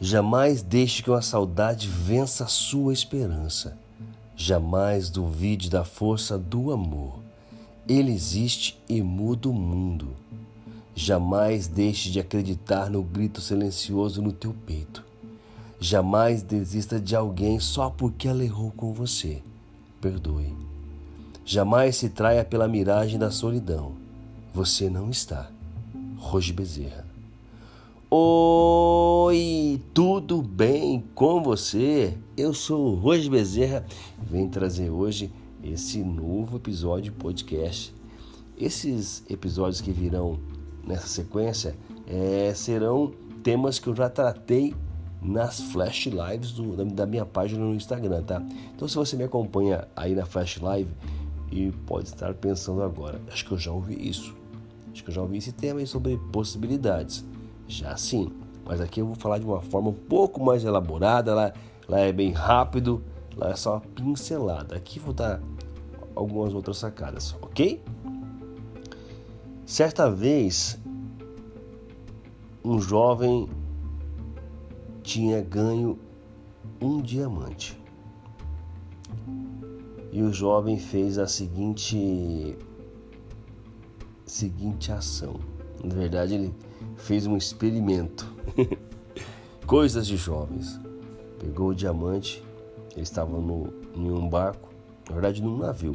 [0.00, 3.76] Jamais deixe que uma saudade vença a sua esperança.
[4.36, 7.18] Jamais duvide da força do amor.
[7.88, 10.10] Ele existe e muda o mundo.
[10.94, 15.04] Jamais deixe de acreditar no grito silencioso no teu peito.
[15.80, 19.42] Jamais desista de alguém só porque ela errou com você.
[20.00, 20.75] Perdoe.
[21.48, 23.92] Jamais se traia pela miragem da solidão.
[24.52, 25.48] Você não está.
[26.16, 27.06] Roge Bezerra.
[28.10, 32.18] Oi, tudo bem com você?
[32.36, 33.86] Eu sou o Roger Bezerra
[34.28, 35.30] venho trazer hoje
[35.62, 37.94] esse novo episódio podcast.
[38.58, 40.40] Esses episódios que virão
[40.84, 41.76] nessa sequência
[42.08, 43.12] é, serão
[43.44, 44.74] temas que eu já tratei
[45.22, 48.42] nas Flash Lives do, da minha página no Instagram, tá?
[48.74, 50.90] Então, se você me acompanha aí na Flash Live
[51.50, 54.34] e pode estar pensando agora, acho que eu já ouvi isso,
[54.92, 57.24] acho que eu já ouvi esse tema aí sobre possibilidades
[57.68, 58.30] já sim.
[58.64, 61.52] Mas aqui eu vou falar de uma forma um pouco mais elaborada, lá,
[61.88, 63.02] lá é bem rápido,
[63.36, 64.76] lá é só pincelada.
[64.76, 65.40] Aqui vou dar
[66.14, 67.82] algumas outras sacadas, ok?
[69.64, 70.78] Certa vez,
[72.64, 73.48] um jovem
[75.02, 75.98] tinha ganho
[76.80, 77.80] um diamante.
[80.16, 82.56] E o jovem fez a seguinte
[84.24, 85.34] seguinte ação.
[85.84, 86.54] Na verdade, ele
[86.96, 88.26] fez um experimento.
[89.66, 90.80] Coisas de jovens.
[91.38, 92.42] Pegou o diamante,
[92.96, 94.70] eles estavam no, em um barco,
[95.06, 95.94] na verdade num navio,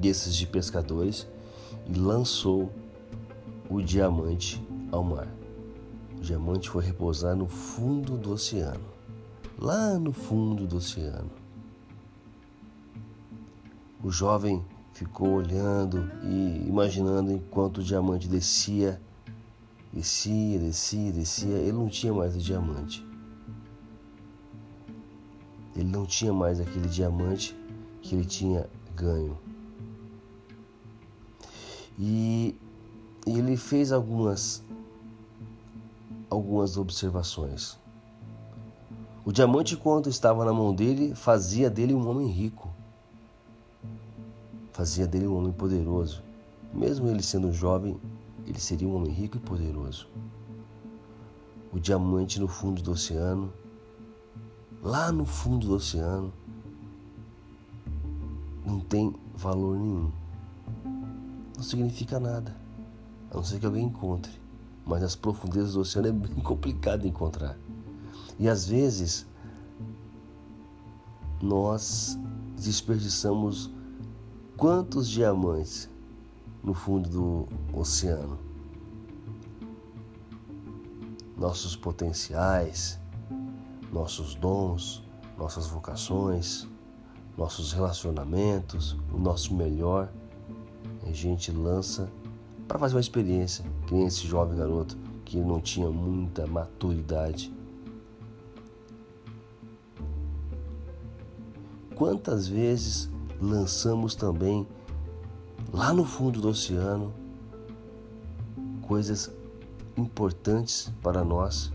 [0.00, 1.24] desses de pescadores,
[1.86, 2.68] e lançou
[3.70, 5.32] o diamante ao mar.
[6.18, 8.86] O diamante foi repousar no fundo do oceano,
[9.56, 11.43] lá no fundo do oceano.
[14.04, 19.00] O jovem ficou olhando e imaginando enquanto o diamante descia
[19.94, 21.56] Descia, descia, descia.
[21.56, 23.06] Ele não tinha mais o diamante.
[25.76, 27.56] Ele não tinha mais aquele diamante
[28.02, 29.38] que ele tinha ganho.
[31.96, 32.56] E
[33.24, 34.64] ele fez algumas
[36.28, 37.78] algumas observações.
[39.24, 42.68] O diamante, quando estava na mão dele, fazia dele um homem rico.
[44.74, 46.20] Fazia dele um homem poderoso.
[46.72, 47.96] Mesmo ele sendo jovem,
[48.44, 50.08] ele seria um homem rico e poderoso.
[51.72, 53.52] O diamante no fundo do oceano,
[54.82, 56.32] lá no fundo do oceano,
[58.66, 60.10] não tem valor nenhum.
[61.56, 62.56] Não significa nada,
[63.30, 64.32] a não ser que alguém encontre.
[64.84, 67.56] Mas as profundezas do oceano é bem complicado encontrar.
[68.40, 69.24] E às vezes
[71.40, 72.18] nós
[72.56, 73.70] desperdiçamos
[74.56, 75.88] quantos diamantes
[76.62, 78.38] no fundo do oceano.
[81.36, 82.98] Nossos potenciais,
[83.92, 85.02] nossos dons,
[85.36, 86.66] nossas vocações,
[87.36, 90.10] nossos relacionamentos, o nosso melhor,
[91.06, 92.10] a gente lança
[92.66, 97.52] para fazer uma experiência, que nem esse jovem garoto que não tinha muita maturidade.
[101.94, 103.10] Quantas vezes
[103.44, 104.66] lançamos também
[105.72, 107.12] lá no fundo do oceano,
[108.82, 109.30] coisas
[109.96, 111.72] importantes para nós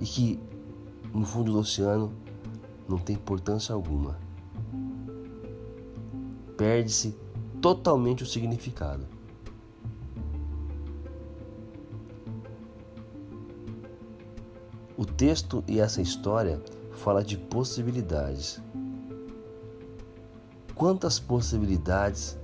[0.00, 0.40] e que
[1.12, 2.12] no fundo do oceano
[2.88, 4.18] não tem importância alguma.
[6.56, 7.14] Perde-se
[7.60, 9.06] totalmente o significado.
[14.96, 16.60] O texto e essa história
[16.92, 18.60] fala de possibilidades.
[20.78, 22.38] Quantas possibilidades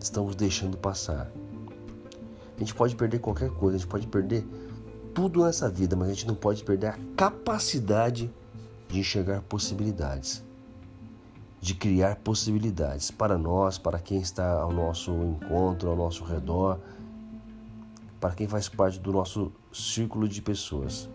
[0.00, 1.30] estamos deixando passar.
[2.56, 4.46] A gente pode perder qualquer coisa, a gente pode perder
[5.14, 8.32] tudo nessa vida, mas a gente não pode perder a capacidade
[8.88, 10.42] de enxergar possibilidades,
[11.60, 16.80] de criar possibilidades para nós, para quem está ao nosso encontro, ao nosso redor,
[18.18, 21.10] para quem faz parte do nosso círculo de pessoas.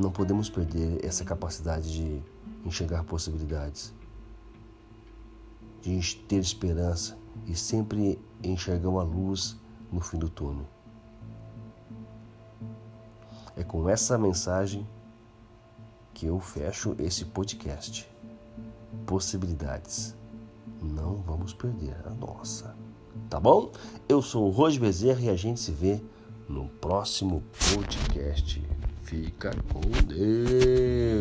[0.00, 2.22] Não podemos perder essa capacidade de
[2.64, 3.92] enxergar possibilidades,
[5.82, 9.58] de ter esperança e sempre enxergar uma luz
[9.92, 10.66] no fim do túnel.
[13.54, 14.88] É com essa mensagem
[16.14, 18.10] que eu fecho esse podcast.
[19.04, 20.16] Possibilidades.
[20.80, 22.74] Não vamos perder a nossa.
[23.28, 23.70] Tá bom?
[24.08, 26.00] Eu sou o Roger Bezerra e a gente se vê
[26.48, 27.42] no próximo
[27.74, 28.79] podcast.
[29.10, 31.19] Fica com Deus.